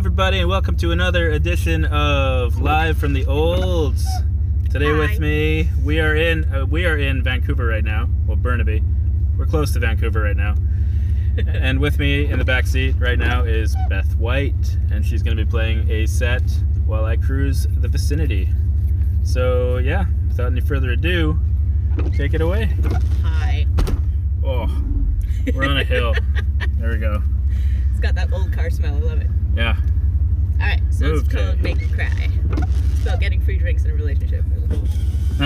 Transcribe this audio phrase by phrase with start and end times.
[0.00, 4.08] everybody, and welcome to another edition of Live from the Olds.
[4.70, 4.98] Today Hi.
[4.98, 8.82] with me, we are in uh, we are in Vancouver right now, well Burnaby.
[9.36, 10.54] We're close to Vancouver right now.
[11.46, 15.36] and with me in the back seat right now is Beth White, and she's going
[15.36, 16.50] to be playing a set
[16.86, 18.48] while I cruise the vicinity.
[19.22, 21.38] So yeah, without any further ado,
[22.16, 22.74] take it away.
[23.22, 23.66] Hi.
[24.42, 24.66] Oh,
[25.54, 26.14] we're on a hill.
[26.78, 27.22] there we go.
[27.90, 28.94] It's got that old car smell.
[28.94, 29.28] I love it.
[29.54, 29.76] Yeah,
[30.60, 31.18] all right, so okay.
[31.18, 32.28] it's called Make Me Cry.
[32.92, 34.44] It's about getting free drinks in a relationship.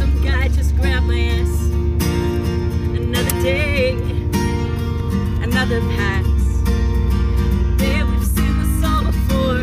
[0.00, 1.48] Some guy just grabbed my ass.
[2.98, 3.92] Another day,
[5.40, 6.26] another pass.
[7.80, 9.62] Yeah, we've seen this all before.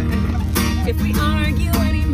[0.88, 2.05] If we argue anymore.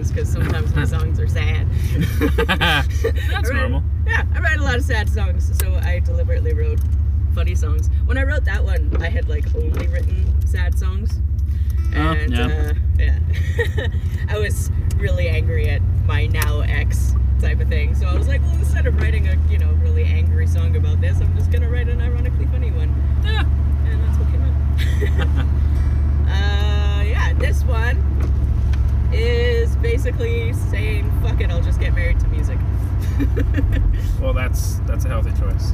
[0.00, 1.66] songs because sometimes my songs are sad.
[2.46, 3.82] That's right, normal.
[4.06, 6.80] Yeah, I write a lot of sad songs, so I deliberately wrote
[7.34, 7.90] funny songs.
[8.06, 11.18] When I wrote that one, I had like only written sad songs.
[11.94, 12.46] Oh, and, oh,
[12.98, 13.18] yeah.
[13.18, 13.18] Uh,
[13.76, 13.86] yeah.
[35.38, 35.69] choice.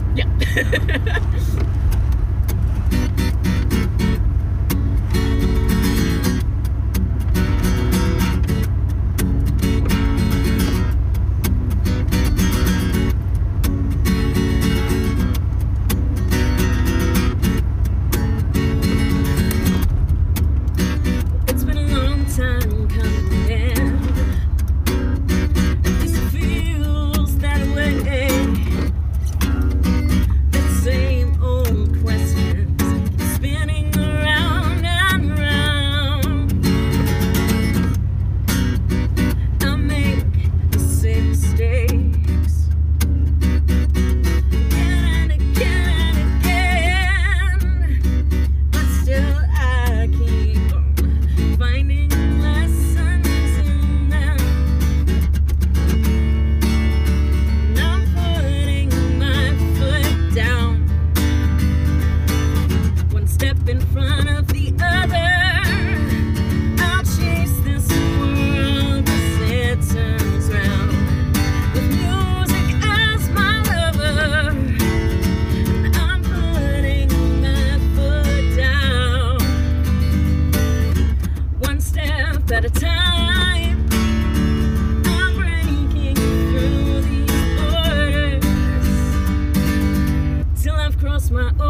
[91.27, 91.66] smile.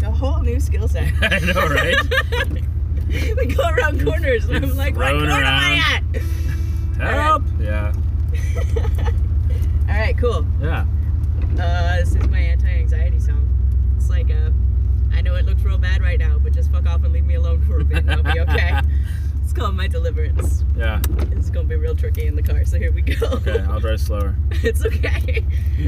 [0.00, 1.12] like a whole new skill set.
[1.22, 1.96] I know, right?
[3.36, 5.44] we go around corners, and I'm like, what corner around.
[5.44, 7.14] am I at?
[7.14, 7.42] Help!
[7.42, 7.60] All right.
[7.60, 7.92] Yeah.
[9.88, 10.46] All right, cool.
[10.60, 10.86] Yeah.
[11.58, 13.48] Uh, this is my anti-anxiety song.
[13.96, 14.52] It's like a,
[15.12, 17.34] I know it looks real bad right now, but just fuck off and leave me
[17.34, 18.80] alone for a bit, and I'll be okay.
[19.42, 20.64] it's called my deliverance.
[20.76, 21.00] Yeah.
[21.32, 23.26] It's gonna be real tricky in the car, so here we go.
[23.26, 24.36] Okay, I'll drive slower.
[24.50, 25.44] it's okay.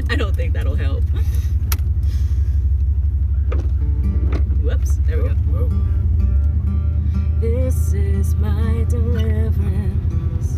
[0.09, 1.03] I don't think that'll help.
[4.85, 4.99] steps.
[5.07, 5.69] There we go.
[7.39, 10.57] This is my deliverance.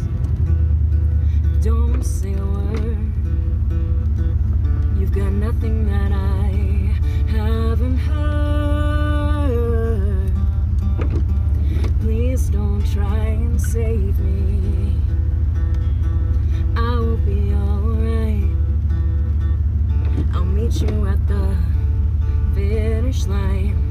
[1.61, 2.97] Don't say a word.
[4.99, 6.47] You've got nothing that I
[7.31, 8.23] haven't heard.
[12.01, 14.97] Please don't try and save me.
[16.75, 18.43] I will be alright.
[20.33, 21.55] I'll meet you at the
[22.53, 23.82] finish line.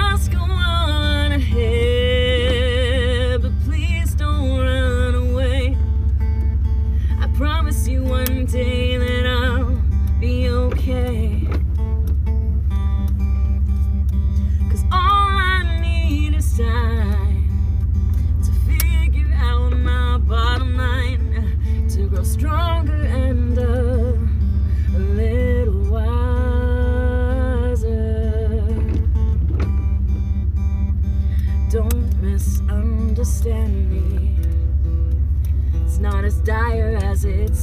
[0.00, 1.62] just go on ahead,
[3.42, 5.76] but please don't run away.
[7.20, 9.82] I promise you one day that I'll
[10.18, 11.29] be okay.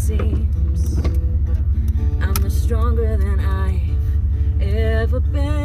[0.07, 0.99] seems
[2.21, 5.56] I'm much stronger than I've ever been.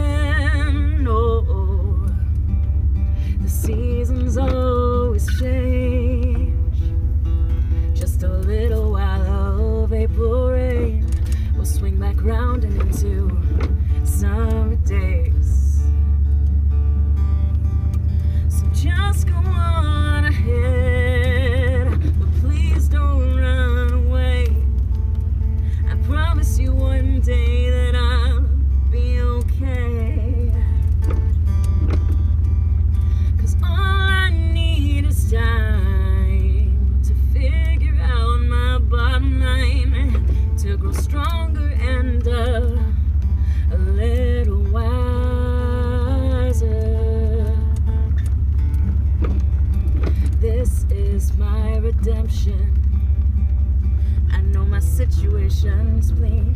[56.10, 56.51] please.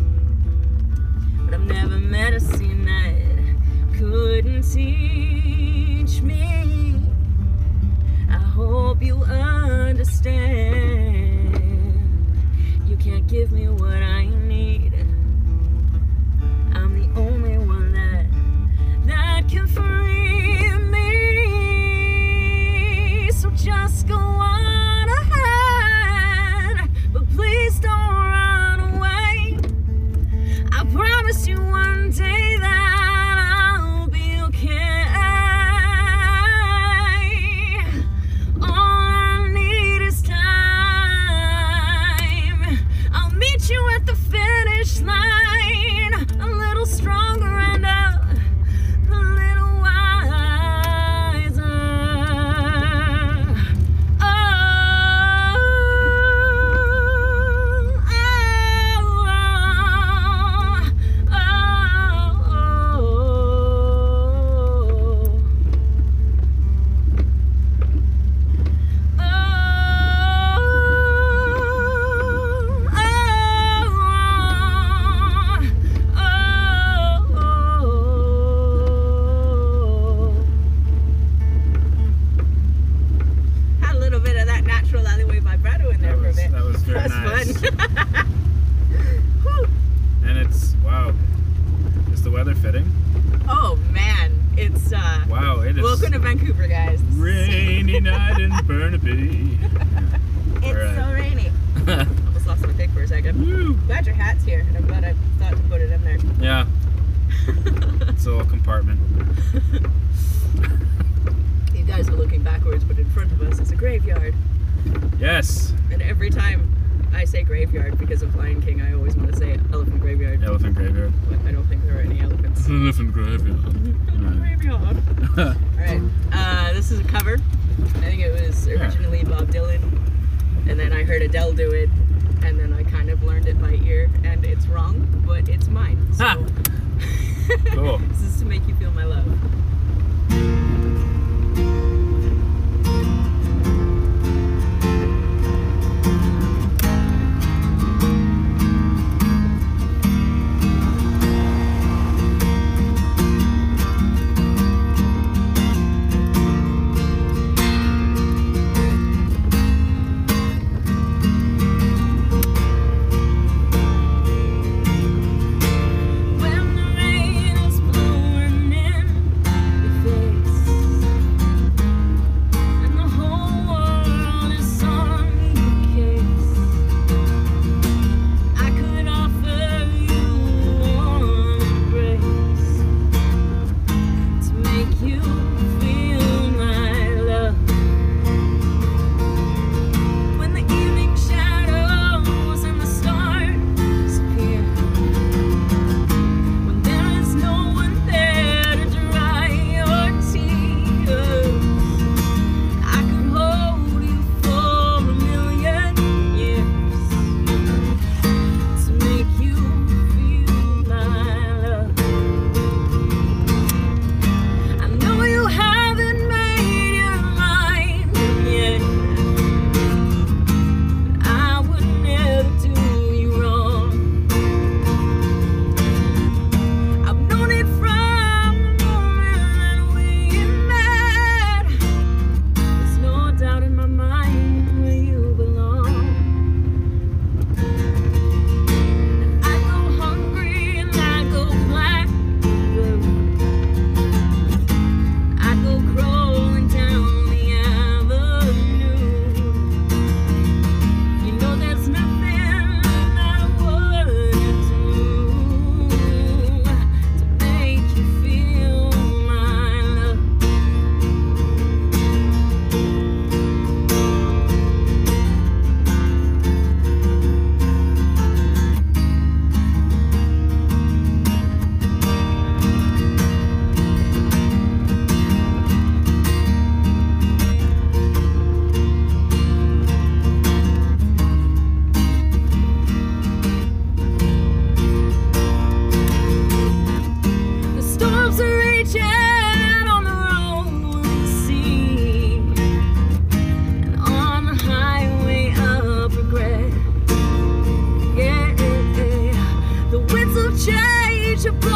[301.47, 301.76] your blood.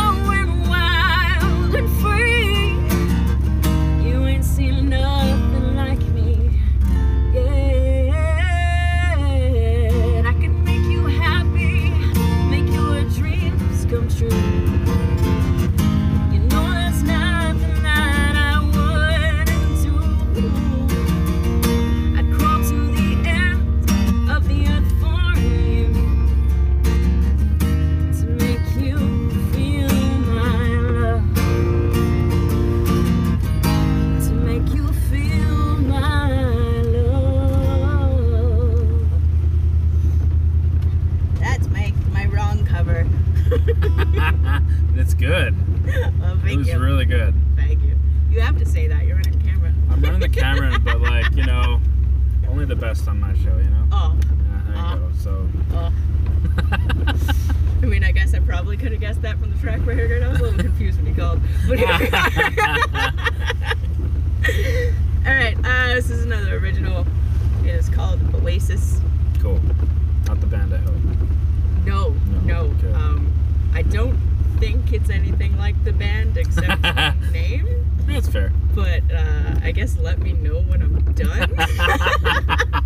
[78.74, 81.54] but uh, I guess let me know when I'm done.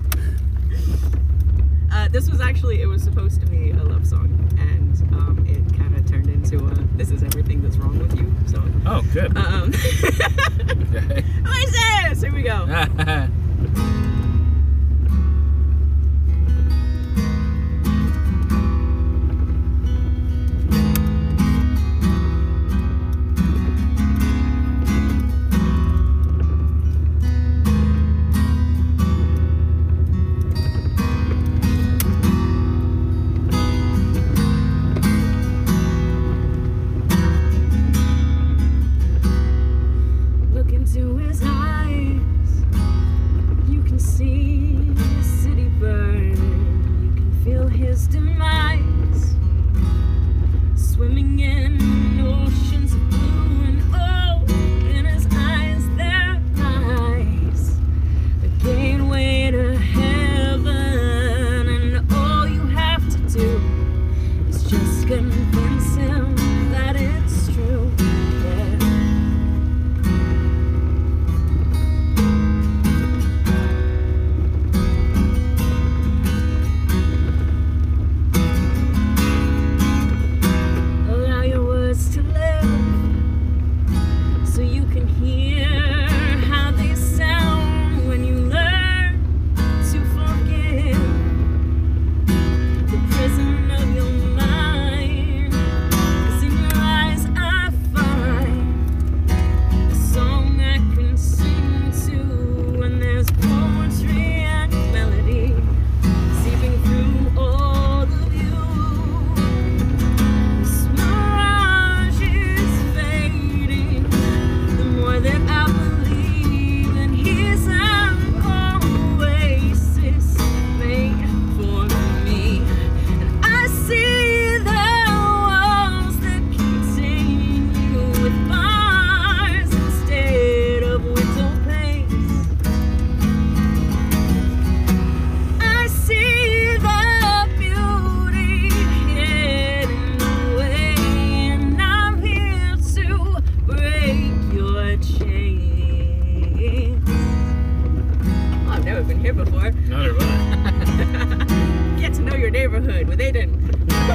[1.92, 5.76] uh, this was actually, it was supposed to be a love song, and um, it
[5.76, 8.82] kind of turned into a this is everything that's wrong with you song.
[8.86, 9.36] Oh, good.
[9.36, 9.68] Um,
[10.04, 11.24] okay.
[11.42, 12.22] What is this?
[12.22, 13.28] Here we go.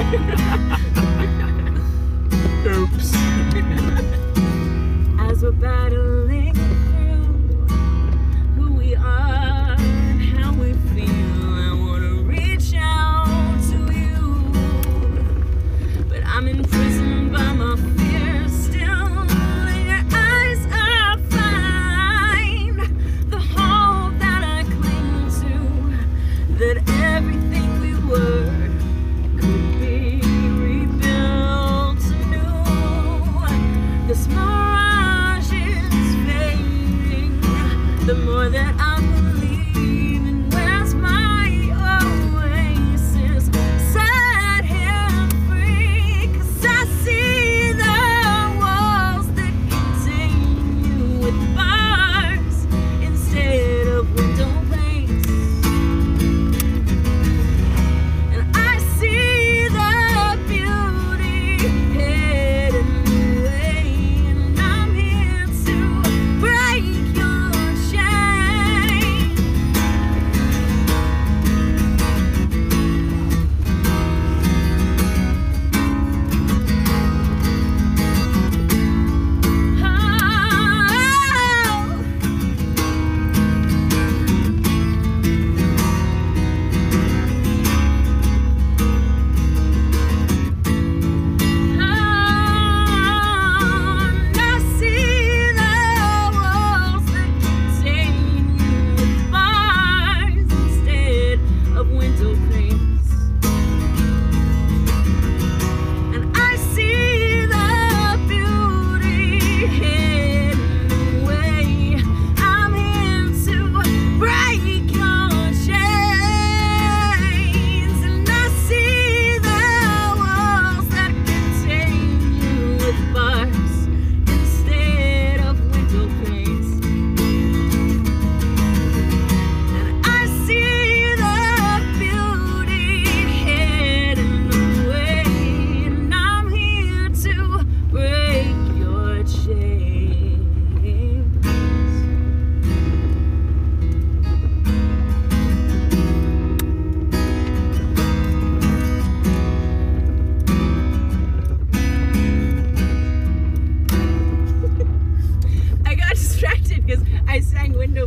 [0.00, 0.16] Oops.
[5.20, 6.19] As we're battling.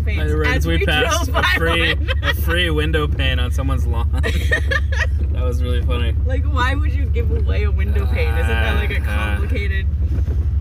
[0.04, 2.10] Free one.
[2.24, 4.10] a free window pane on someone's lawn.
[4.12, 6.14] that was really funny.
[6.26, 8.34] like, why would you give away a window pane?
[8.36, 9.36] Isn't that like a Uh, uh.
[9.38, 9.88] complicated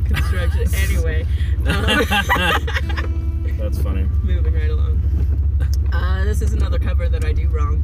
[0.07, 0.75] construction?
[0.89, 1.27] anyway,
[1.67, 4.03] um, That's funny.
[4.23, 5.01] moving right along.
[5.93, 7.83] Uh, this is another cover that I do wrong.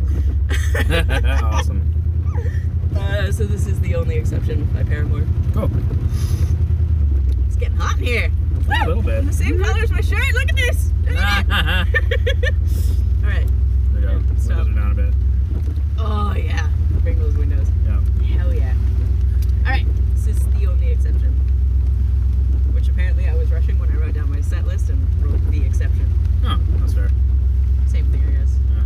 [1.42, 1.94] awesome.
[2.96, 5.24] Uh, so this is the only exception by Paramore.
[5.52, 5.70] Cool.
[7.46, 8.32] It's getting hot in here.
[8.70, 9.26] A little bit.
[9.26, 10.32] The same color as my shirt.
[10.34, 10.92] Look at this.
[11.04, 11.86] Look at that.
[13.22, 13.46] All right.
[13.92, 14.14] There you go.
[14.18, 15.14] Windows are down a bit.
[15.98, 16.68] Oh yeah.
[17.02, 17.66] Bring those windows.
[17.84, 18.00] Yeah.
[18.36, 18.74] Hell yeah.
[19.64, 19.86] All right.
[20.14, 21.34] This is the only exception.
[22.72, 25.64] Which apparently I was rushing when I wrote down my set list and wrote the
[25.64, 26.08] exception.
[26.44, 27.10] Oh, that's fair.
[27.88, 28.58] Same thing, I guess.
[28.74, 28.84] Yeah.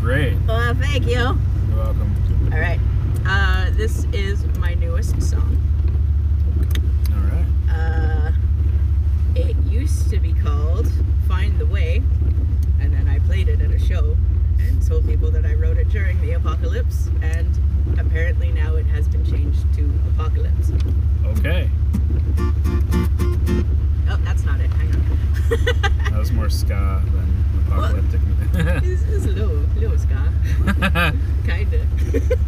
[0.00, 0.36] Great.
[0.48, 1.12] Well, thank you.
[1.12, 1.38] You're
[1.76, 2.50] welcome.
[2.50, 2.80] right.
[3.24, 5.62] Uh, this is my newest song.
[7.12, 7.46] All right.
[7.70, 8.32] Uh,
[9.36, 10.90] it used to be called
[11.28, 12.02] Find the Way,
[12.80, 14.16] and then I played it at a show
[14.58, 17.56] and told people that I wrote it during the apocalypse, and
[17.96, 20.72] apparently now it has been changed to Apocalypse.
[21.26, 21.70] Okay.
[24.10, 24.70] Oh, that's not it.
[24.70, 25.29] Hang on.
[26.50, 28.20] More ska than apocalyptic.
[28.82, 30.18] this is low, low ska.
[31.46, 31.86] Kinda.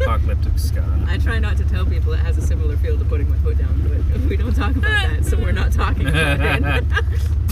[0.01, 0.83] apocalyptic ska.
[1.07, 3.57] I try not to tell people it has a similar feel to putting my foot
[3.57, 6.83] down, but we don't talk about that, so we're not talking about it.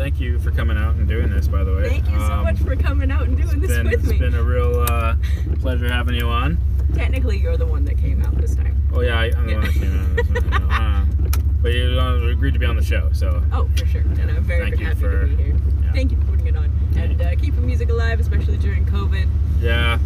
[0.00, 1.88] thank you for coming out and doing this, by the way.
[1.88, 4.18] thank you so Um, much for coming out and doing this been, with it's me.
[4.18, 5.14] been a real uh,
[5.60, 6.58] pleasure having you on.
[6.94, 8.82] Technically, you're the one that came out this time.
[8.92, 10.16] Oh yeah, I, I'm the one that came out.
[10.16, 11.06] this one, uh,
[11.62, 14.00] but you uh, agreed to be on the show, so Oh, for sure.
[14.00, 15.56] And I'm very happy for- to be here.
[15.84, 15.92] yeah.
[15.92, 19.28] Thank you for putting it on and uh, keeping music alive, especially during COVID.
[19.60, 19.98] yeah,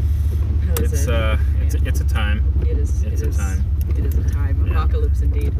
[0.79, 1.81] it's a- uh, it's yeah.
[1.87, 2.43] it's a time.
[2.63, 3.03] it is.
[3.05, 3.65] it's it a is- time.
[3.97, 4.69] It is a time.
[4.71, 5.55] Apocalypse indeed.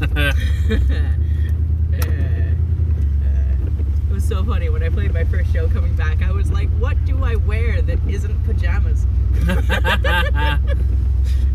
[1.94, 3.56] Uh, uh,
[4.10, 6.22] it was so funny when I played my first show coming back.
[6.22, 9.06] I was like, "What do I wear that isn't pajamas?"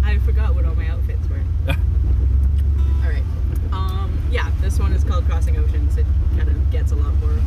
[0.03, 1.41] I forgot what all my outfits were.
[1.67, 3.24] all right.
[3.72, 5.97] Um, yeah, this one is called Crossing Oceans.
[5.97, 6.05] It
[6.38, 7.39] kind of gets a lot more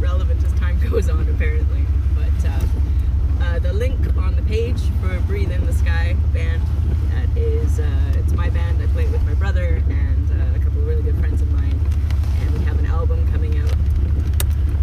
[0.00, 1.86] relevant as time goes on, apparently.
[2.14, 2.60] But uh,
[3.40, 6.62] uh, the link on the page for Breathe in the Sky band
[7.12, 8.82] that is uh, it's my band.
[8.82, 11.50] I play it with my brother and uh, a couple of really good friends of
[11.52, 11.80] mine,
[12.40, 13.72] and we have an album coming out.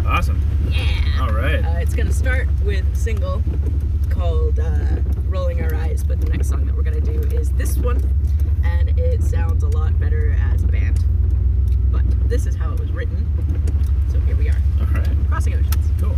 [0.06, 0.40] Awesome.
[0.70, 1.20] Yeah.
[1.20, 1.64] All right.
[1.64, 3.42] Uh, it's gonna start with a single
[4.10, 7.76] called uh, "Rolling Our Eyes," but the next song that we're gonna do is this
[7.76, 8.00] one,
[8.64, 11.04] and it sounds a lot better as a band.
[11.90, 13.26] But this is how it was written.
[14.10, 15.08] So here we are, All right.
[15.28, 15.90] Crossing Oceans.
[16.00, 16.16] Cool.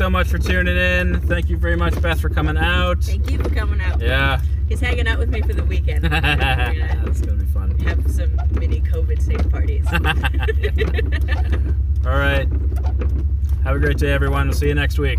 [0.00, 1.20] So much for tuning in.
[1.20, 3.04] Thank you very much, Beth, for coming out.
[3.04, 4.00] Thank you for coming out.
[4.00, 4.40] Yeah.
[4.66, 6.04] He's hanging out with me for the weekend.
[6.10, 7.78] That's gonna be fun.
[7.80, 9.86] have some mini COVID safe parties.
[12.06, 12.48] All right.
[13.62, 14.48] Have a great day, everyone.
[14.48, 15.18] We'll see you next week.